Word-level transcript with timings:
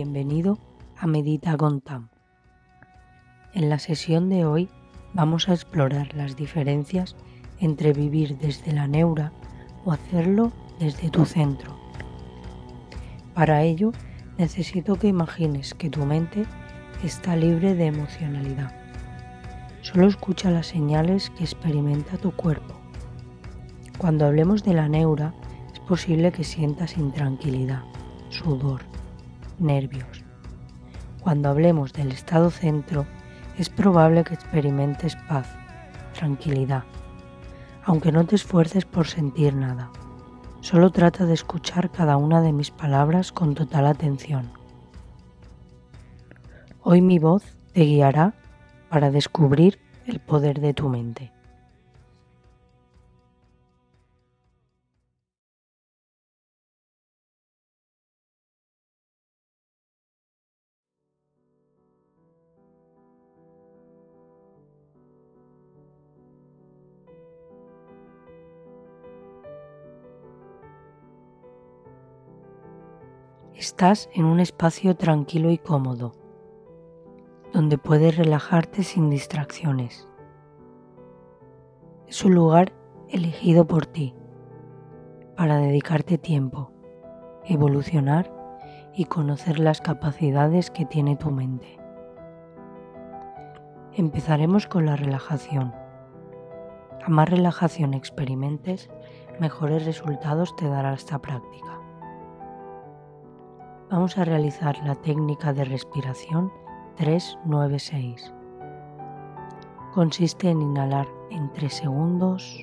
Bienvenido 0.00 0.60
a 0.96 1.08
Medita 1.08 1.56
con 1.56 1.80
Tam. 1.80 2.10
En 3.52 3.68
la 3.68 3.80
sesión 3.80 4.28
de 4.28 4.44
hoy 4.44 4.68
vamos 5.12 5.48
a 5.48 5.54
explorar 5.54 6.14
las 6.14 6.36
diferencias 6.36 7.16
entre 7.58 7.92
vivir 7.92 8.38
desde 8.38 8.72
la 8.72 8.86
neura 8.86 9.32
o 9.84 9.90
hacerlo 9.90 10.52
desde 10.78 11.10
tu 11.10 11.24
centro. 11.24 11.76
Para 13.34 13.64
ello 13.64 13.90
necesito 14.36 14.94
que 14.94 15.08
imagines 15.08 15.74
que 15.74 15.90
tu 15.90 16.04
mente 16.04 16.44
está 17.02 17.34
libre 17.34 17.74
de 17.74 17.86
emocionalidad. 17.86 18.72
Solo 19.82 20.06
escucha 20.06 20.52
las 20.52 20.68
señales 20.68 21.30
que 21.30 21.42
experimenta 21.42 22.18
tu 22.18 22.30
cuerpo. 22.30 22.76
Cuando 23.98 24.26
hablemos 24.26 24.62
de 24.62 24.74
la 24.74 24.88
neura, 24.88 25.34
es 25.72 25.80
posible 25.80 26.30
que 26.30 26.44
sientas 26.44 26.96
intranquilidad, 26.96 27.82
sudor, 28.28 28.87
nervios. 29.60 30.24
Cuando 31.20 31.48
hablemos 31.48 31.92
del 31.92 32.12
estado 32.12 32.50
centro, 32.50 33.06
es 33.58 33.68
probable 33.68 34.24
que 34.24 34.34
experimentes 34.34 35.16
paz, 35.28 35.48
tranquilidad, 36.14 36.84
aunque 37.84 38.12
no 38.12 38.24
te 38.24 38.36
esfuerces 38.36 38.84
por 38.84 39.06
sentir 39.06 39.54
nada. 39.54 39.90
Solo 40.60 40.90
trata 40.90 41.24
de 41.26 41.34
escuchar 41.34 41.90
cada 41.90 42.16
una 42.16 42.40
de 42.40 42.52
mis 42.52 42.70
palabras 42.70 43.32
con 43.32 43.54
total 43.54 43.86
atención. 43.86 44.50
Hoy 46.82 47.00
mi 47.00 47.18
voz 47.18 47.44
te 47.72 47.82
guiará 47.82 48.34
para 48.88 49.10
descubrir 49.10 49.78
el 50.06 50.20
poder 50.20 50.60
de 50.60 50.74
tu 50.74 50.88
mente. 50.88 51.32
Estás 73.58 74.08
en 74.14 74.24
un 74.24 74.38
espacio 74.38 74.94
tranquilo 74.94 75.50
y 75.50 75.58
cómodo, 75.58 76.12
donde 77.52 77.76
puedes 77.76 78.16
relajarte 78.16 78.84
sin 78.84 79.10
distracciones. 79.10 80.06
Es 82.06 82.24
un 82.24 82.36
lugar 82.36 82.72
elegido 83.08 83.66
por 83.66 83.86
ti 83.86 84.14
para 85.36 85.56
dedicarte 85.56 86.18
tiempo, 86.18 86.70
evolucionar 87.46 88.32
y 88.94 89.06
conocer 89.06 89.58
las 89.58 89.80
capacidades 89.80 90.70
que 90.70 90.84
tiene 90.84 91.16
tu 91.16 91.32
mente. 91.32 91.80
Empezaremos 93.94 94.68
con 94.68 94.86
la 94.86 94.94
relajación. 94.94 95.74
A 97.04 97.08
más 97.08 97.28
relajación 97.28 97.92
experimentes, 97.94 98.88
mejores 99.40 99.84
resultados 99.84 100.54
te 100.54 100.68
dará 100.68 100.94
esta 100.94 101.18
práctica 101.18 101.77
vamos 103.90 104.18
a 104.18 104.24
realizar 104.24 104.76
la 104.84 104.94
técnica 104.94 105.52
de 105.52 105.64
respiración 105.64 106.52
396. 106.96 108.32
Consiste 109.94 110.50
en 110.50 110.62
inhalar 110.62 111.08
en 111.30 111.52
3 111.52 111.72
segundos. 111.72 112.60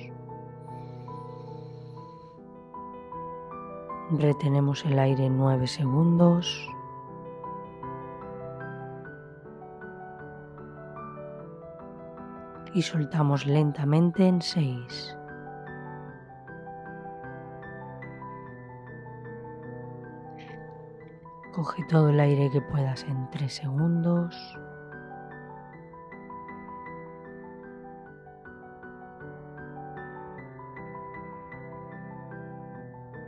Retenemos 4.10 4.84
el 4.84 4.98
aire 4.98 5.28
9 5.28 5.66
segundos. 5.66 6.70
Y 12.74 12.82
soltamos 12.82 13.46
lentamente 13.46 14.26
en 14.26 14.42
6. 14.42 15.16
Coge 21.56 21.82
todo 21.84 22.10
el 22.10 22.20
aire 22.20 22.50
que 22.50 22.60
puedas 22.60 23.04
en 23.04 23.30
3 23.30 23.50
segundos. 23.50 24.36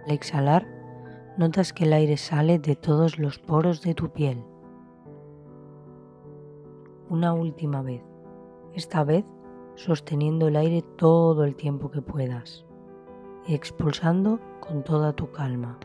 Al 0.05 0.11
exhalar, 0.11 0.67
notas 1.39 1.73
que 1.73 1.85
el 1.85 1.95
aire 1.95 2.19
sale 2.19 2.59
de 2.59 2.77
todos 2.77 3.19
los 3.19 3.39
poros 3.39 3.81
de 3.81 3.95
tu 3.95 4.11
piel. 4.11 4.45
Una 7.09 7.33
última 7.33 7.81
vez, 7.81 8.03
esta 8.75 9.05
vez 9.05 9.25
sosteniendo 9.75 10.49
el 10.49 10.57
aire 10.57 10.83
todo 10.99 11.45
el 11.45 11.57
tiempo 11.57 11.91
que 11.91 12.03
puedas 12.03 12.67
y 13.47 13.55
expulsando 13.55 14.39
con 14.61 14.85
toda 14.85 15.15
tu 15.15 15.31
calma. 15.33 15.79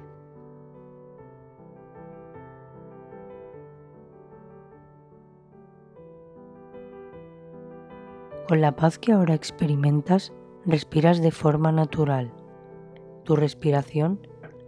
Con 8.47 8.59
la 8.59 8.75
paz 8.75 8.99
que 8.99 9.13
ahora 9.13 9.35
experimentas, 9.35 10.33
respiras 10.65 11.21
de 11.21 11.31
forma 11.31 11.71
natural. 11.71 12.33
Tu 13.23 13.37
respiración 13.37 14.19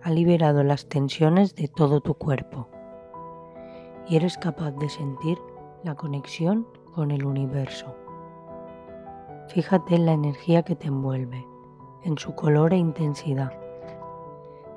ha 0.02 0.12
liberado 0.12 0.64
las 0.64 0.88
tensiones 0.88 1.56
de 1.56 1.68
todo 1.68 2.00
tu 2.00 2.14
cuerpo 2.14 2.70
y 4.08 4.16
eres 4.16 4.38
capaz 4.38 4.72
de 4.72 4.88
sentir 4.88 5.38
la 5.84 5.96
conexión 5.96 6.66
con 6.94 7.12
el 7.12 7.26
universo. 7.26 7.94
Fíjate 9.50 9.96
en 9.96 10.06
la 10.06 10.14
energía 10.14 10.64
que 10.64 10.78
te 10.78 10.88
envuelve, 10.88 11.46
en 12.04 12.18
su 12.18 12.34
color 12.34 12.74
e 12.74 12.78
intensidad. 12.78 13.52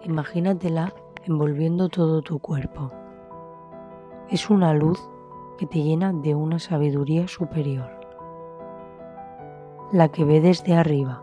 Imagínatela 0.02 0.92
envolviendo 1.24 1.88
todo 1.88 2.20
tu 2.20 2.40
cuerpo. 2.40 2.90
Es 4.28 4.50
una 4.50 4.74
luz 4.74 4.98
que 5.56 5.66
te 5.66 5.84
llena 5.84 6.12
de 6.12 6.34
una 6.34 6.58
sabiduría 6.58 7.28
superior 7.28 7.97
la 9.92 10.08
que 10.08 10.24
ve 10.24 10.40
desde 10.40 10.74
arriba. 10.74 11.22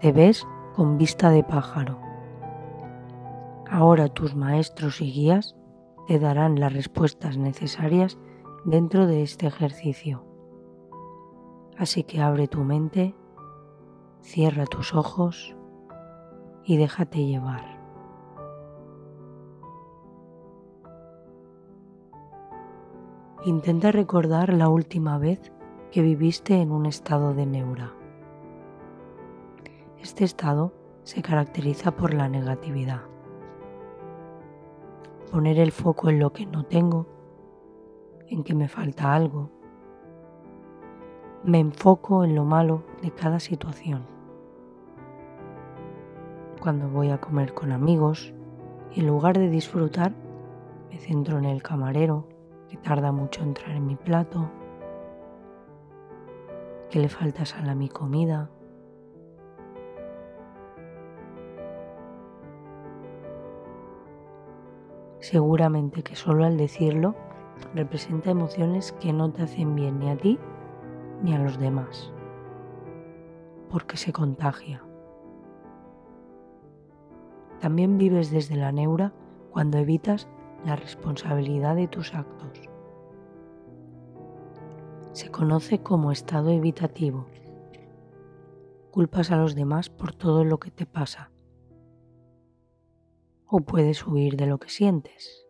Te 0.00 0.12
ves 0.12 0.46
con 0.74 0.98
vista 0.98 1.30
de 1.30 1.44
pájaro. 1.44 1.98
Ahora 3.70 4.08
tus 4.08 4.34
maestros 4.34 5.00
y 5.00 5.12
guías 5.12 5.54
te 6.08 6.18
darán 6.18 6.58
las 6.58 6.72
respuestas 6.72 7.38
necesarias 7.38 8.18
dentro 8.64 9.06
de 9.06 9.22
este 9.22 9.46
ejercicio. 9.46 10.24
Así 11.78 12.02
que 12.02 12.20
abre 12.20 12.48
tu 12.48 12.64
mente, 12.64 13.14
cierra 14.20 14.66
tus 14.66 14.94
ojos 14.94 15.56
y 16.64 16.76
déjate 16.76 17.24
llevar. 17.24 17.80
Intenta 23.44 23.90
recordar 23.90 24.52
la 24.52 24.68
última 24.68 25.18
vez 25.18 25.52
que 25.92 26.00
viviste 26.00 26.54
en 26.54 26.72
un 26.72 26.86
estado 26.86 27.34
de 27.34 27.44
neura. 27.44 27.92
Este 30.00 30.24
estado 30.24 30.72
se 31.02 31.20
caracteriza 31.20 31.90
por 31.90 32.14
la 32.14 32.30
negatividad. 32.30 33.02
Poner 35.30 35.58
el 35.58 35.70
foco 35.70 36.08
en 36.08 36.18
lo 36.18 36.32
que 36.32 36.46
no 36.46 36.64
tengo, 36.64 37.06
en 38.26 38.42
que 38.42 38.54
me 38.54 38.68
falta 38.68 39.14
algo. 39.14 39.50
Me 41.44 41.58
enfoco 41.58 42.24
en 42.24 42.36
lo 42.36 42.46
malo 42.46 42.84
de 43.02 43.10
cada 43.10 43.38
situación. 43.38 44.06
Cuando 46.62 46.88
voy 46.88 47.10
a 47.10 47.20
comer 47.20 47.52
con 47.52 47.70
amigos 47.70 48.32
en 48.96 49.06
lugar 49.06 49.36
de 49.36 49.50
disfrutar, 49.50 50.14
me 50.90 50.98
centro 50.98 51.36
en 51.36 51.44
el 51.44 51.62
camarero 51.62 52.28
que 52.70 52.78
tarda 52.78 53.12
mucho 53.12 53.42
en 53.42 53.48
entrar 53.48 53.76
en 53.76 53.86
mi 53.86 53.96
plato 53.96 54.50
que 56.92 57.00
le 57.00 57.08
falta 57.08 57.46
sal 57.46 57.70
a 57.70 57.74
mi 57.74 57.88
comida. 57.88 58.50
Seguramente 65.18 66.02
que 66.02 66.16
solo 66.16 66.44
al 66.44 66.58
decirlo 66.58 67.14
representa 67.74 68.30
emociones 68.30 68.92
que 68.92 69.14
no 69.14 69.32
te 69.32 69.42
hacen 69.42 69.74
bien 69.74 70.00
ni 70.00 70.10
a 70.10 70.18
ti 70.18 70.38
ni 71.22 71.34
a 71.34 71.38
los 71.38 71.58
demás, 71.58 72.12
porque 73.70 73.96
se 73.96 74.12
contagia. 74.12 74.84
También 77.58 77.96
vives 77.96 78.30
desde 78.30 78.56
la 78.56 78.70
neura 78.70 79.14
cuando 79.50 79.78
evitas 79.78 80.28
la 80.66 80.76
responsabilidad 80.76 81.74
de 81.74 81.88
tus 81.88 82.14
actos 82.14 82.71
se 85.12 85.30
conoce 85.30 85.82
como 85.82 86.10
estado 86.10 86.50
evitativo. 86.50 87.26
Culpas 88.90 89.30
a 89.30 89.36
los 89.36 89.54
demás 89.54 89.90
por 89.90 90.14
todo 90.14 90.44
lo 90.44 90.58
que 90.58 90.70
te 90.70 90.86
pasa. 90.86 91.30
O 93.46 93.60
puedes 93.60 94.06
huir 94.06 94.36
de 94.36 94.46
lo 94.46 94.58
que 94.58 94.70
sientes. 94.70 95.46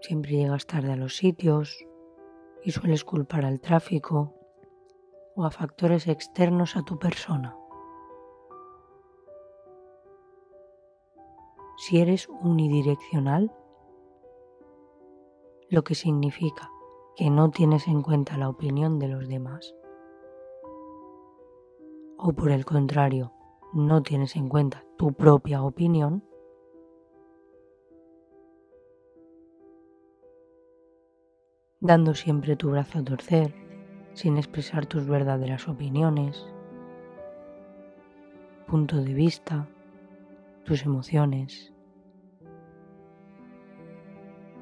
Siempre 0.00 0.32
llegas 0.32 0.66
tarde 0.66 0.92
a 0.92 0.96
los 0.96 1.16
sitios 1.16 1.86
y 2.64 2.72
sueles 2.72 3.04
culpar 3.04 3.44
al 3.44 3.60
tráfico 3.60 4.34
o 5.36 5.44
a 5.44 5.50
factores 5.50 6.08
externos 6.08 6.76
a 6.76 6.82
tu 6.82 6.98
persona. 6.98 7.56
Si 11.76 12.00
eres 12.00 12.28
unidireccional, 12.28 13.52
lo 15.68 15.82
que 15.82 15.94
significa 15.94 16.70
que 17.16 17.30
no 17.30 17.50
tienes 17.50 17.88
en 17.88 18.02
cuenta 18.02 18.36
la 18.36 18.48
opinión 18.48 18.98
de 18.98 19.08
los 19.08 19.28
demás, 19.28 19.74
o 22.18 22.32
por 22.32 22.50
el 22.50 22.64
contrario, 22.64 23.32
no 23.72 24.02
tienes 24.02 24.36
en 24.36 24.48
cuenta 24.48 24.84
tu 24.96 25.12
propia 25.12 25.62
opinión, 25.62 26.24
dando 31.80 32.14
siempre 32.14 32.56
tu 32.56 32.70
brazo 32.70 32.98
a 32.98 33.04
torcer, 33.04 33.54
sin 34.14 34.38
expresar 34.38 34.86
tus 34.86 35.06
verdaderas 35.06 35.68
opiniones, 35.68 36.46
punto 38.66 38.96
de 38.96 39.12
vista, 39.12 39.68
tus 40.64 40.84
emociones. 40.84 41.75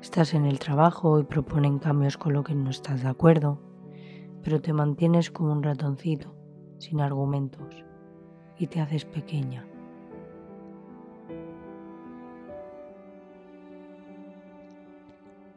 Estás 0.05 0.35
en 0.35 0.45
el 0.45 0.59
trabajo 0.59 1.19
y 1.19 1.25
proponen 1.25 1.79
cambios 1.79 2.19
con 2.19 2.35
lo 2.35 2.45
que 2.45 2.55
no 2.55 2.69
estás 2.69 3.03
de 3.03 3.09
acuerdo, 3.09 3.59
pero 4.43 4.61
te 4.61 4.75
mantienes 4.75 5.31
como 5.31 5.51
un 5.51 5.63
ratoncito, 5.63 6.35
sin 6.77 7.01
argumentos, 7.01 7.83
y 8.59 8.67
te 8.67 8.83
haces 8.83 9.07
pequeña. 9.07 9.67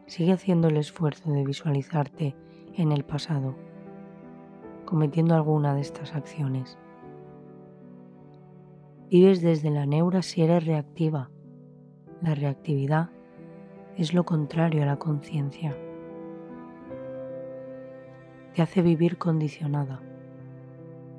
Sigue 0.05 0.31
haciendo 0.31 0.69
el 0.69 0.77
esfuerzo 0.77 1.29
de 1.29 1.43
visualizarte 1.43 2.33
en 2.73 2.93
el 2.93 3.03
pasado, 3.03 3.53
cometiendo 4.85 5.35
alguna 5.35 5.75
de 5.75 5.81
estas 5.81 6.15
acciones. 6.15 6.77
Vives 9.09 9.41
desde 9.41 9.71
la 9.71 9.85
neura 9.85 10.21
si 10.21 10.41
eres 10.41 10.65
reactiva. 10.65 11.31
La 12.21 12.33
reactividad 12.33 13.09
es 13.97 14.13
lo 14.13 14.25
contrario 14.25 14.83
a 14.83 14.85
la 14.85 14.97
conciencia. 14.97 15.75
Te 18.53 18.61
hace 18.61 18.83
vivir 18.83 19.17
condicionada, 19.17 20.01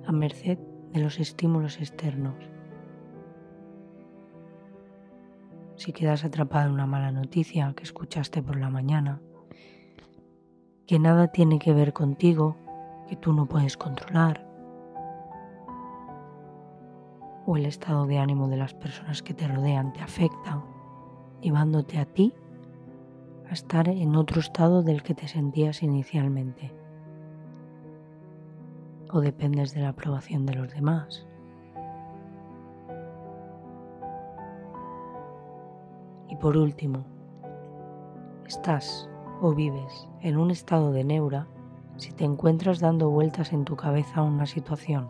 a 0.06 0.12
merced 0.12 0.58
de 0.92 1.00
los 1.00 1.18
estímulos 1.18 1.78
externos. 1.78 2.36
Si 5.74 5.92
quedas 5.92 6.24
atrapada 6.24 6.66
en 6.66 6.72
una 6.72 6.86
mala 6.86 7.10
noticia 7.10 7.72
que 7.74 7.82
escuchaste 7.82 8.42
por 8.42 8.56
la 8.56 8.70
mañana, 8.70 9.20
que 10.86 11.00
nada 11.00 11.28
tiene 11.28 11.58
que 11.58 11.72
ver 11.72 11.92
contigo, 11.92 12.56
que 13.08 13.16
tú 13.16 13.32
no 13.32 13.46
puedes 13.46 13.76
controlar, 13.76 14.46
o 17.44 17.56
el 17.56 17.66
estado 17.66 18.06
de 18.06 18.18
ánimo 18.18 18.48
de 18.48 18.56
las 18.56 18.74
personas 18.74 19.22
que 19.22 19.34
te 19.34 19.48
rodean 19.48 19.92
te 19.92 20.00
afecta, 20.00 20.62
llevándote 21.40 21.98
a 21.98 22.04
ti 22.04 22.32
a 23.48 23.52
estar 23.52 23.88
en 23.88 24.16
otro 24.16 24.40
estado 24.40 24.82
del 24.82 25.02
que 25.02 25.14
te 25.14 25.28
sentías 25.28 25.82
inicialmente. 25.82 26.72
O 29.10 29.20
dependes 29.20 29.74
de 29.74 29.80
la 29.80 29.90
aprobación 29.90 30.46
de 30.46 30.54
los 30.54 30.72
demás. 30.72 31.26
Y 36.28 36.36
por 36.36 36.56
último, 36.56 37.04
estás 38.46 39.08
o 39.40 39.54
vives 39.54 40.08
en 40.20 40.36
un 40.36 40.50
estado 40.50 40.92
de 40.92 41.04
neura 41.04 41.46
si 41.96 42.12
te 42.12 42.24
encuentras 42.24 42.80
dando 42.80 43.10
vueltas 43.10 43.52
en 43.52 43.64
tu 43.64 43.76
cabeza 43.76 44.20
a 44.20 44.24
una 44.24 44.46
situación 44.46 45.08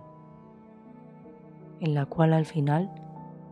en 1.80 1.94
la 1.94 2.06
cual 2.06 2.32
al 2.32 2.46
final 2.46 2.90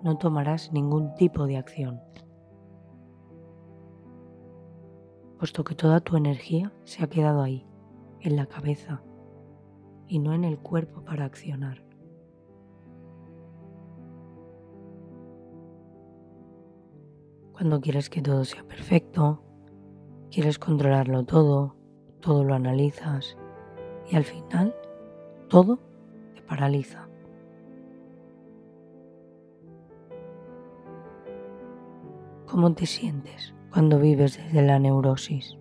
no 0.03 0.17
tomarás 0.17 0.73
ningún 0.73 1.15
tipo 1.15 1.47
de 1.47 1.57
acción. 1.57 2.01
Puesto 5.39 5.65
que 5.65 5.75
toda 5.75 6.01
tu 6.01 6.17
energía 6.17 6.73
se 6.85 7.05
ha 7.05 7.09
quedado 7.09 7.43
ahí, 7.43 7.67
en 8.21 8.37
la 8.37 8.47
cabeza, 8.47 9.03
y 10.09 10.19
no 10.19 10.33
en 10.33 10.45
el 10.45 10.59
cuerpo 10.59 11.03
para 11.03 11.25
accionar. 11.25 11.85
Cuando 17.53 17.81
quieres 17.81 18.11
que 18.11 18.21
todo 18.21 18.45
sea 18.45 18.65
perfecto, 18.65 19.43
quieres 20.31 20.59
controlarlo 20.59 21.25
todo, 21.25 21.77
todo 22.21 22.45
lo 22.45 22.55
analizas 22.55 23.37
y 24.11 24.17
al 24.17 24.25
final 24.25 24.75
todo 25.49 25.79
te 26.35 26.43
paraliza. 26.43 27.09
¿Cómo 32.47 32.73
te 32.75 32.87
sientes? 32.87 33.55
Cuando 33.77 33.99
vives 33.99 34.39
desde 34.39 34.63
la 34.63 34.79
neurosis. 34.79 35.59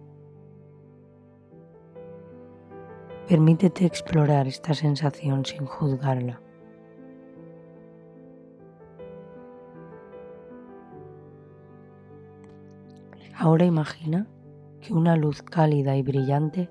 Permítete 3.27 3.85
explorar 3.85 4.47
esta 4.47 4.73
sensación 4.73 5.43
sin 5.43 5.65
juzgarla. 5.65 6.39
Ahora 13.37 13.65
imagina 13.65 14.27
que 14.79 14.93
una 14.93 15.17
luz 15.17 15.41
cálida 15.41 15.97
y 15.97 16.01
brillante 16.01 16.69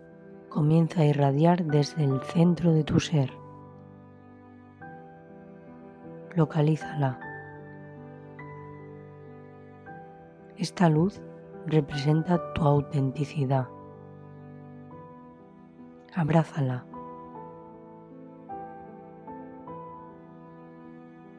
comienza 0.49 1.03
a 1.03 1.05
irradiar 1.05 1.67
desde 1.67 2.05
el 2.05 2.23
centro 2.23 2.73
de 2.73 2.85
tu 2.85 3.01
ser. 3.01 3.31
Localízala. 6.35 7.21
Esta 10.57 10.89
luz 10.89 11.21
representa 11.66 12.52
tu 12.52 12.62
autenticidad. 12.62 13.68
Abrázala. 16.14 16.87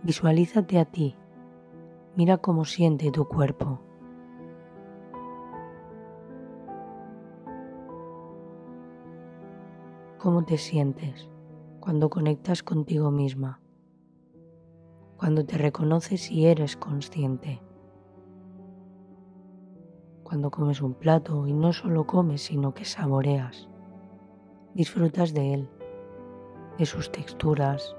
Visualízate 0.03 0.79
a 0.79 0.85
ti. 0.85 1.15
Mira 2.15 2.37
cómo 2.37 2.65
siente 2.65 3.11
tu 3.11 3.27
cuerpo. 3.27 3.79
¿Cómo 10.19 10.43
te 10.43 10.57
sientes 10.57 11.29
cuando 11.79 12.09
conectas 12.09 12.63
contigo 12.63 13.11
misma? 13.11 13.61
Cuando 15.17 15.45
te 15.45 15.57
reconoces 15.57 16.31
y 16.31 16.47
eres 16.47 16.75
consciente 16.77 17.61
cuando 20.25 20.49
comes 20.49 20.81
un 20.81 20.95
plato 20.95 21.45
y 21.45 21.53
no 21.53 21.71
solo 21.71 22.07
comes, 22.07 22.41
sino 22.41 22.73
que 22.73 22.83
saboreas. 22.83 23.69
Disfrutas 24.73 25.35
de 25.35 25.53
él, 25.53 25.69
de 26.79 26.85
sus 26.87 27.11
texturas, 27.11 27.95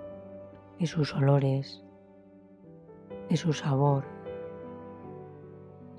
de 0.81 0.87
sus 0.87 1.15
olores, 1.15 1.85
de 3.31 3.37
su 3.37 3.53
sabor. 3.53 4.05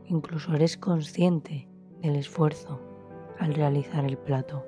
Incluso 0.05 0.53
eres 0.53 0.77
consciente 0.77 1.69
del 2.01 2.17
esfuerzo 2.17 2.81
al 3.39 3.53
realizar 3.53 4.03
el 4.03 4.17
plato. 4.17 4.65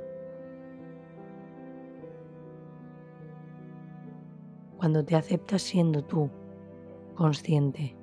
Cuando 4.78 5.04
te 5.04 5.18
aceptas 5.18 5.62
siendo 5.62 6.06
tú, 6.06 6.30
consciente, 7.16 7.98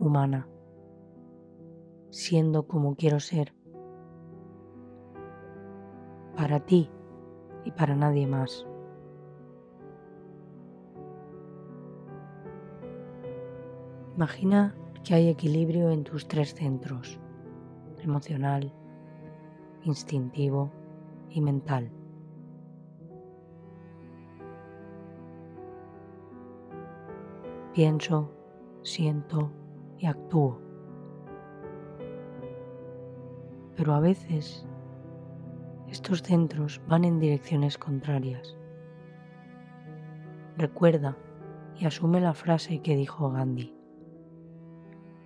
humana 0.00 0.48
siendo 2.10 2.66
como 2.66 2.96
quiero 2.96 3.20
ser, 3.20 3.54
para 6.36 6.60
ti 6.60 6.90
y 7.64 7.72
para 7.72 7.96
nadie 7.96 8.26
más. 8.26 8.66
Imagina 14.16 14.74
que 15.04 15.14
hay 15.14 15.28
equilibrio 15.28 15.90
en 15.90 16.04
tus 16.04 16.26
tres 16.26 16.54
centros, 16.54 17.20
emocional, 18.02 18.72
instintivo 19.84 20.70
y 21.30 21.40
mental. 21.40 21.90
Pienso, 27.74 28.32
siento 28.82 29.52
y 29.98 30.06
actúo. 30.06 30.67
Pero 33.78 33.94
a 33.94 34.00
veces 34.00 34.66
estos 35.86 36.24
centros 36.24 36.82
van 36.88 37.04
en 37.04 37.20
direcciones 37.20 37.78
contrarias. 37.78 38.56
Recuerda 40.56 41.16
y 41.76 41.86
asume 41.86 42.20
la 42.20 42.34
frase 42.34 42.82
que 42.82 42.96
dijo 42.96 43.30
Gandhi. 43.30 43.72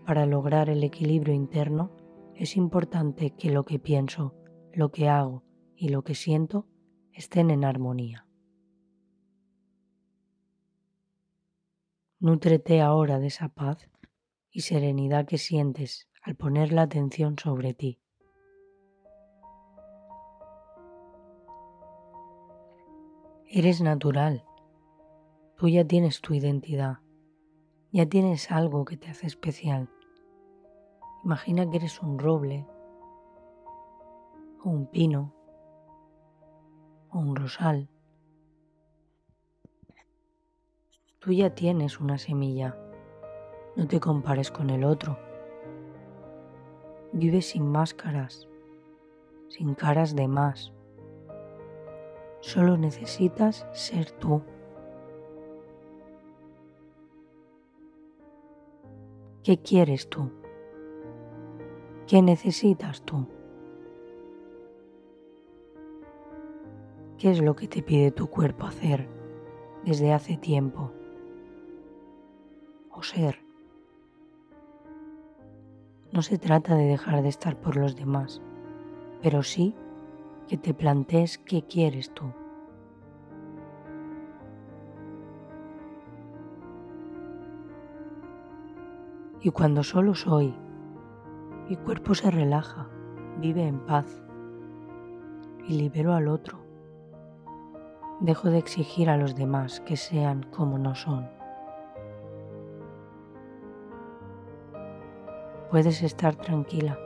Para 0.05 0.27
lograr 0.27 0.69
el 0.69 0.85
equilibrio 0.85 1.33
interno 1.33 1.97
es 2.35 2.59
importante 2.59 3.31
que 3.31 3.51
lo 3.51 3.65
que 3.65 3.79
pienso, 3.79 4.35
lo 4.75 4.93
que 4.93 5.09
hago 5.09 5.45
y 5.75 5.89
lo 5.89 6.05
que 6.05 6.15
siento 6.15 6.67
estén 7.15 7.51
en 7.51 7.65
armonía. 7.65 8.27
Nútrete 12.19 12.83
ahora 12.83 13.19
de 13.19 13.29
esa 13.29 13.49
paz 13.49 13.89
y 14.51 14.61
serenidad 14.61 15.25
que 15.25 15.39
sientes 15.39 16.11
al 16.21 16.37
poner 16.37 16.71
la 16.75 16.83
atención 16.83 17.39
sobre 17.39 17.73
ti. 17.73 18.02
Eres 23.55 23.83
natural. 23.83 24.47
Tú 25.59 25.69
ya 25.69 25.87
tienes 25.87 26.23
tu 26.23 26.33
identidad. 26.33 27.01
Ya 27.91 28.07
tienes 28.07 28.51
algo 28.51 28.87
que 28.87 28.97
te 28.97 29.11
hace 29.11 29.27
especial. 29.27 29.91
Imagina 31.23 31.69
que 31.69 31.77
eres 31.77 32.01
un 32.01 32.19
roble, 32.19 32.67
o 34.65 34.71
un 34.71 34.87
pino, 34.87 35.35
o 37.11 37.19
un 37.19 37.37
rosal. 37.37 37.91
Tú 41.19 41.33
ya 41.33 41.55
tienes 41.55 42.01
una 42.01 42.17
semilla. 42.17 42.75
No 43.77 43.87
te 43.87 44.01
compares 44.01 44.51
con 44.51 44.71
el 44.71 44.83
otro. 44.83 45.19
Vive 47.13 47.43
sin 47.43 47.71
máscaras, 47.71 48.49
sin 49.51 49.75
caras 49.75 50.17
de 50.17 50.27
más. 50.27 50.73
Solo 52.43 52.77
necesitas 52.77 53.69
ser 53.73 54.11
tú. 54.11 54.43
¿Qué 59.45 59.59
quieres 59.59 60.09
tú? 60.09 60.33
¿Qué 62.09 62.21
necesitas 62.21 63.03
tú? 63.03 63.29
¿Qué 67.17 67.31
es 67.31 67.41
lo 67.41 67.55
que 67.55 67.69
te 67.69 67.81
pide 67.81 68.11
tu 68.11 68.27
cuerpo 68.27 68.67
hacer 68.67 69.09
desde 69.85 70.13
hace 70.13 70.37
tiempo? 70.37 70.91
O 72.91 73.05
ser. 73.05 73.39
No 76.11 76.23
se 76.23 76.39
trata 76.39 76.75
de 76.75 76.87
dejar 76.87 77.23
de 77.23 77.29
estar 77.29 77.57
por 77.61 77.77
los 77.77 77.95
demás, 77.95 78.43
pero 79.23 79.45
sí 79.45 79.77
que 80.53 80.59
te 80.59 80.75
plantees 80.75 81.39
qué 81.39 81.63
quieres 81.63 82.13
tú. 82.13 82.31
Y 89.41 89.49
cuando 89.49 89.83
solo 89.83 90.15
soy, 90.15 90.55
mi 91.71 91.77
cuerpo 91.77 92.15
se 92.15 92.31
relaja, 92.31 92.87
vive 93.41 93.67
en 93.67 93.79
paz 93.87 94.05
y 95.67 95.79
libero 95.79 96.13
al 96.13 96.29
otro. 96.29 96.59
Dejo 98.21 98.51
de 98.51 98.59
exigir 98.59 99.09
a 99.09 99.17
los 99.17 99.35
demás 99.35 99.81
que 99.81 99.97
sean 99.97 100.43
como 100.43 100.77
no 100.77 100.95
son. 100.95 101.31
Puedes 105.71 106.03
estar 106.03 106.37
tranquila, 106.37 106.99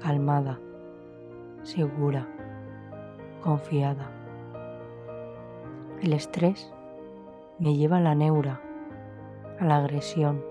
calmada, 0.00 0.58
segura, 1.66 2.28
confiada. 3.42 4.08
El 6.00 6.12
estrés 6.12 6.72
me 7.58 7.74
lleva 7.74 7.96
a 7.96 8.00
la 8.00 8.14
neura, 8.14 8.60
a 9.58 9.64
la 9.64 9.78
agresión. 9.78 10.44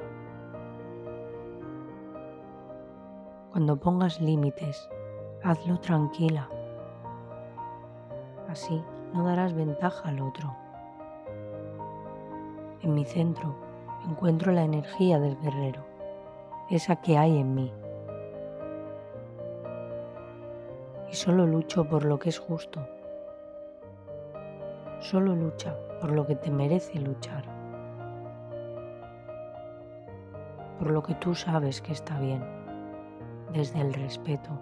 Cuando 3.52 3.78
pongas 3.78 4.20
límites, 4.20 4.90
hazlo 5.42 5.80
tranquila. 5.80 6.50
Así 8.50 8.84
no 9.14 9.26
darás 9.26 9.54
ventaja 9.54 10.10
al 10.10 10.20
otro. 10.20 10.54
En 12.82 12.94
mi 12.94 13.06
centro 13.06 13.56
encuentro 14.06 14.52
la 14.52 14.64
energía 14.64 15.20
del 15.20 15.40
guerrero 15.40 15.96
esa 16.70 16.96
que 16.96 17.18
hay 17.18 17.38
en 17.38 17.56
mí. 17.56 17.72
Y 21.10 21.16
solo 21.16 21.46
lucho 21.46 21.88
por 21.88 22.06
lo 22.06 22.20
que 22.20 22.30
es 22.30 22.40
justo. 22.40 22.88
Solo 25.00 25.36
lucha 25.36 25.78
por 26.00 26.12
lo 26.12 26.26
que 26.26 26.36
te 26.36 26.52
merece 26.52 27.00
luchar. 27.00 27.46
Por 30.80 30.92
lo 30.92 31.04
que 31.04 31.16
tú 31.16 31.36
sabes 31.36 31.82
que 31.82 31.92
está 31.92 32.20
bien, 32.20 32.44
desde 33.54 33.82
el 33.82 33.94
respeto, 33.94 34.60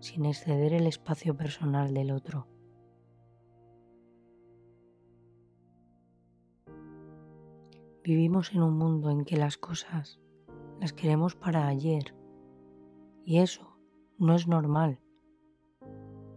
sin 0.00 0.26
exceder 0.26 0.74
el 0.74 0.86
espacio 0.86 1.36
personal 1.36 1.94
del 1.94 2.10
otro. 2.10 2.46
Vivimos 8.04 8.52
en 8.52 8.62
un 8.62 8.76
mundo 8.76 9.08
en 9.08 9.24
que 9.24 9.38
las 9.38 9.56
cosas 9.56 10.20
las 10.78 10.92
queremos 10.92 11.34
para 11.34 11.66
ayer 11.66 12.14
y 13.24 13.38
eso 13.38 13.73
no 14.18 14.34
es 14.34 14.46
normal, 14.46 15.00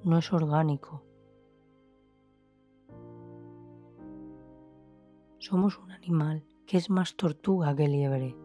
no 0.03 0.17
es 0.17 0.31
orgánico. 0.33 1.03
Somos 5.39 5.77
un 5.79 5.91
animal 5.91 6.45
que 6.65 6.77
es 6.77 6.89
más 6.89 7.15
tortuga 7.15 7.75
que 7.75 7.87
liebre. 7.87 8.35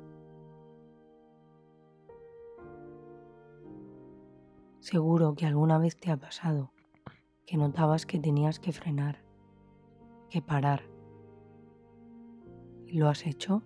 Seguro 4.81 5.35
que 5.35 5.47
alguna 5.47 5.79
vez 5.79 5.99
te 5.99 6.11
ha 6.11 6.17
pasado 6.17 6.73
que 7.47 7.57
notabas 7.57 8.07
que 8.07 8.19
tenías 8.19 8.59
que 8.61 8.73
frenar, 8.73 9.25
que 10.31 10.43
parar 10.43 10.93
¿Lo 12.93 13.09
has 13.09 13.27
hecho? 13.27 13.63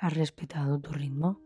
¿Has 0.00 0.12
respetado 0.12 0.80
tu 0.80 0.90
ritmo? 0.90 1.45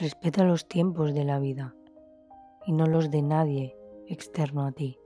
Respeta 0.00 0.44
los 0.44 0.68
tiempos 0.68 1.12
de 1.12 1.24
la 1.24 1.40
vida 1.40 1.74
y 2.66 2.72
no 2.72 2.86
los 2.86 3.10
de 3.10 3.20
nadie 3.20 3.76
externo 4.06 4.64
a 4.64 4.70
ti. 4.70 4.96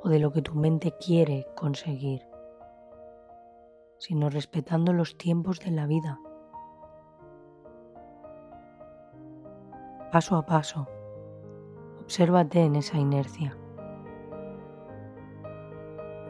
O 0.00 0.08
de 0.08 0.20
lo 0.20 0.30
que 0.30 0.40
tu 0.40 0.54
mente 0.54 0.94
quiere 1.04 1.48
conseguir, 1.56 2.22
sino 3.98 4.30
respetando 4.30 4.92
los 4.92 5.18
tiempos 5.18 5.58
de 5.58 5.72
la 5.72 5.86
vida 5.86 6.20
paso 10.12 10.36
a 10.36 10.46
paso. 10.46 10.86
Obsérvate 12.00 12.60
en 12.60 12.76
esa 12.76 12.96
inercia. 12.96 13.56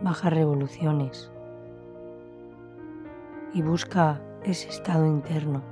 Baja 0.02 0.30
revoluciones 0.30 1.30
y 3.54 3.62
busca 3.62 4.20
ese 4.44 4.68
estado 4.68 5.06
interno. 5.06 5.62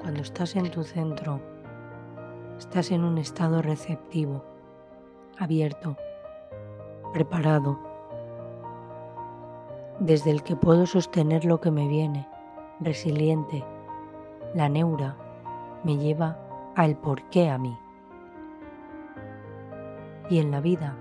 Cuando 0.00 0.22
estás 0.22 0.56
en 0.56 0.70
tu 0.70 0.82
centro, 0.82 1.40
estás 2.58 2.90
en 2.90 3.04
un 3.04 3.18
estado 3.18 3.62
receptivo, 3.62 4.44
abierto, 5.38 5.96
preparado, 7.12 7.78
desde 10.00 10.30
el 10.30 10.42
que 10.42 10.56
puedo 10.56 10.86
sostener 10.86 11.44
lo 11.44 11.60
que 11.60 11.70
me 11.70 11.88
viene 11.88 12.28
resiliente, 12.80 13.64
la 14.54 14.68
neura 14.68 15.16
me 15.84 15.96
lleva 15.96 16.38
al 16.74 16.96
porqué 16.96 17.48
a 17.48 17.58
mí. 17.58 17.76
Y 20.28 20.38
en 20.38 20.50
la 20.50 20.60
vida 20.60 20.96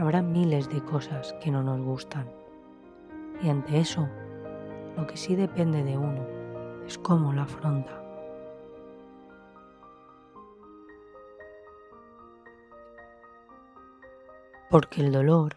habrá 0.00 0.22
miles 0.22 0.68
de 0.68 0.82
cosas 0.82 1.34
que 1.42 1.50
no 1.50 1.62
nos 1.62 1.80
gustan. 1.80 2.26
Y 3.42 3.48
ante 3.50 3.78
eso, 3.78 4.08
lo 4.96 5.06
que 5.06 5.16
sí 5.16 5.36
depende 5.36 5.84
de 5.84 5.96
uno 5.96 6.26
es 6.86 6.98
cómo 6.98 7.32
lo 7.32 7.42
afronta. 7.42 8.02
Porque 14.70 15.02
el 15.02 15.12
dolor 15.12 15.56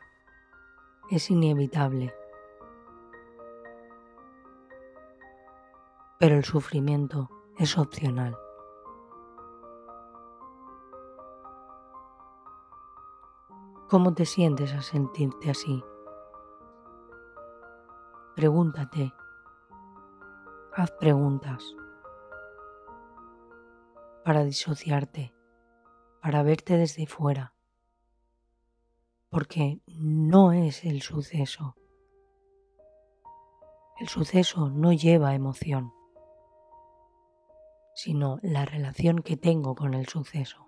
es 1.09 1.29
inevitable 1.29 2.13
pero 6.23 6.37
el 6.37 6.45
sufrimiento 6.45 7.29
es 7.57 7.77
opcional. 7.77 8.37
¿Cómo 13.93 14.15
te 14.15 14.25
sientes 14.25 14.73
a 14.73 14.81
sentirte 14.81 15.51
así? 15.51 15.83
Pregúntate. 18.35 19.13
Haz 20.75 20.89
preguntas 20.93 21.63
para 24.25 24.43
disociarte 24.43 25.35
para 26.23 26.41
verte 26.41 26.75
desde 26.75 27.05
fuera, 27.05 27.53
porque 29.29 29.83
no 29.85 30.53
es 30.53 30.85
el 30.85 31.03
suceso. 31.03 31.75
El 33.99 34.07
suceso 34.07 34.71
no 34.71 34.91
lleva 34.91 35.35
emoción, 35.35 35.93
sino 37.93 38.39
la 38.41 38.65
relación 38.65 39.19
que 39.19 39.37
tengo 39.37 39.75
con 39.75 39.93
el 39.93 40.07
suceso, 40.07 40.62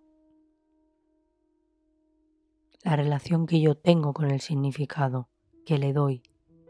la 2.85 2.95
relación 2.95 3.47
que 3.47 3.59
yo 3.59 3.75
tengo 3.75 4.13
con 4.13 4.29
el 4.29 4.39
significado 4.39 5.27
que 5.65 5.79
le 5.79 5.91
doy 5.91 6.21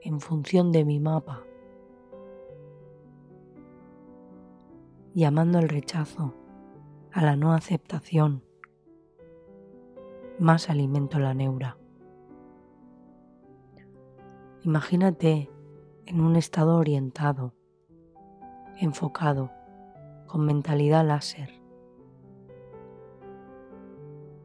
en 0.02 0.22
función 0.22 0.72
de 0.72 0.86
mi 0.86 1.02
mapa, 1.02 1.44
llamando 5.14 5.58
al 5.58 5.68
rechazo, 5.68 6.34
a 7.12 7.22
la 7.22 7.36
no 7.36 7.52
aceptación, 7.54 8.46
más 10.40 10.70
alimento 10.70 11.20
la 11.20 11.34
neura. 11.34 11.78
Imagínate 14.64 15.52
en 16.06 16.22
un 16.22 16.38
estado 16.38 16.78
orientado, 16.78 17.54
enfocado, 18.78 19.52
con 20.28 20.46
mentalidad 20.46 21.06
láser. 21.06 21.50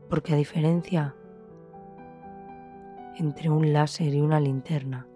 Porque 0.08 0.32
a 0.32 0.36
diferencia 0.36 1.14
entre 3.16 3.50
un 3.50 3.72
láser 3.72 4.14
y 4.14 4.20
una 4.20 4.40
linterna 4.40 5.06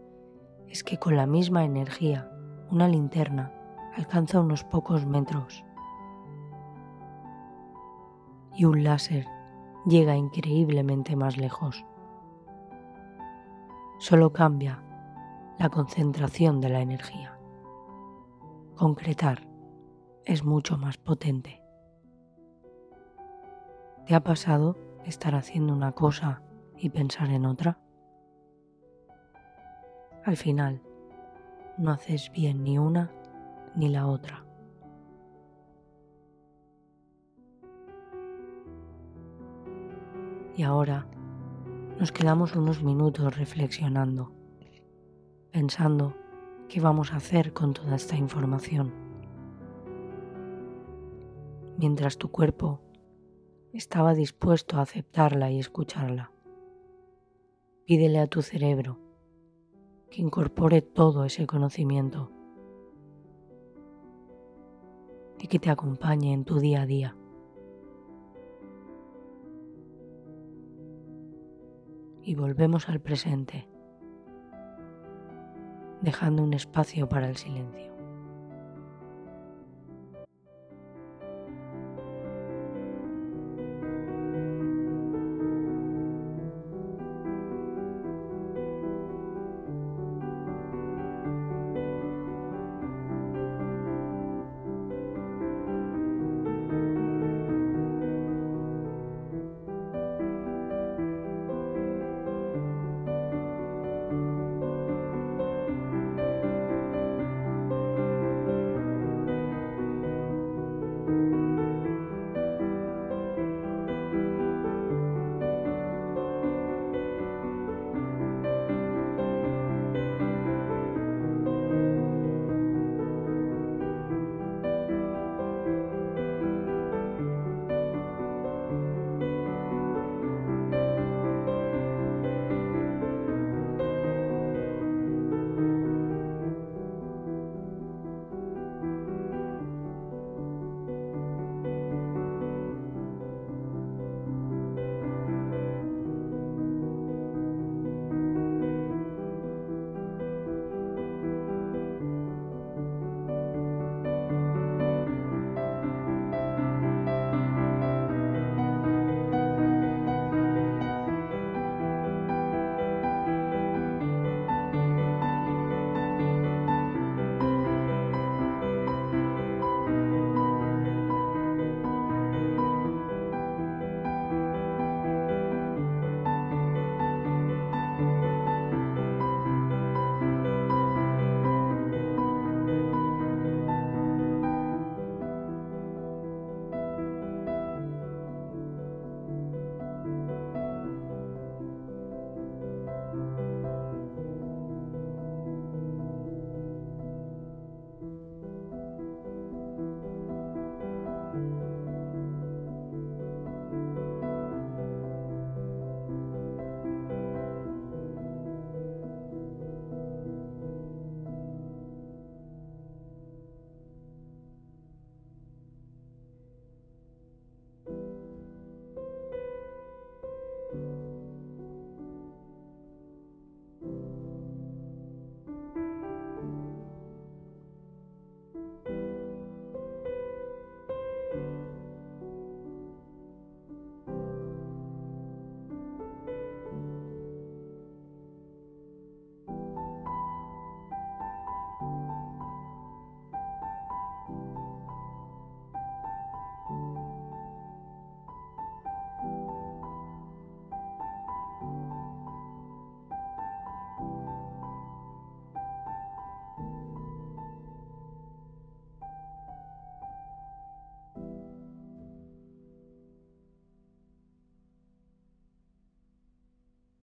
es 0.68 0.84
que 0.84 0.98
con 0.98 1.16
la 1.16 1.26
misma 1.26 1.64
energía 1.64 2.30
una 2.70 2.88
linterna 2.88 3.52
alcanza 3.96 4.40
unos 4.40 4.64
pocos 4.64 5.06
metros 5.06 5.64
y 8.56 8.64
un 8.64 8.84
láser 8.84 9.26
llega 9.86 10.16
increíblemente 10.16 11.16
más 11.16 11.36
lejos. 11.36 11.84
Solo 13.98 14.32
cambia 14.32 14.82
la 15.58 15.68
concentración 15.68 16.60
de 16.60 16.68
la 16.68 16.80
energía. 16.80 17.38
Concretar 18.76 19.46
es 20.24 20.44
mucho 20.44 20.78
más 20.78 20.96
potente. 20.96 21.62
¿Te 24.06 24.14
ha 24.14 24.22
pasado 24.22 24.76
estar 25.04 25.34
haciendo 25.34 25.72
una 25.72 25.92
cosa 25.92 26.42
y 26.78 26.90
pensar 26.90 27.30
en 27.30 27.46
otra? 27.46 27.78
Al 30.24 30.36
final, 30.36 30.82
no 31.78 31.90
haces 31.90 32.30
bien 32.32 32.64
ni 32.64 32.78
una 32.78 33.10
ni 33.74 33.88
la 33.88 34.06
otra. 34.06 34.44
Y 40.56 40.62
ahora 40.62 41.06
nos 41.98 42.12
quedamos 42.12 42.54
unos 42.54 42.82
minutos 42.82 43.36
reflexionando, 43.36 44.32
pensando 45.50 46.14
qué 46.68 46.80
vamos 46.80 47.12
a 47.12 47.16
hacer 47.16 47.52
con 47.52 47.74
toda 47.74 47.96
esta 47.96 48.16
información. 48.16 48.92
Mientras 51.76 52.18
tu 52.18 52.30
cuerpo 52.30 52.80
estaba 53.72 54.14
dispuesto 54.14 54.78
a 54.78 54.82
aceptarla 54.82 55.50
y 55.50 55.58
escucharla. 55.58 56.33
Pídele 57.86 58.18
a 58.18 58.26
tu 58.26 58.40
cerebro 58.40 58.98
que 60.10 60.22
incorpore 60.22 60.80
todo 60.80 61.26
ese 61.26 61.46
conocimiento 61.46 62.30
y 65.38 65.48
que 65.48 65.58
te 65.58 65.68
acompañe 65.68 66.32
en 66.32 66.46
tu 66.46 66.60
día 66.60 66.80
a 66.80 66.86
día. 66.86 67.16
Y 72.22 72.34
volvemos 72.34 72.88
al 72.88 73.02
presente, 73.02 73.68
dejando 76.00 76.42
un 76.42 76.54
espacio 76.54 77.06
para 77.06 77.28
el 77.28 77.36
silencio. 77.36 77.93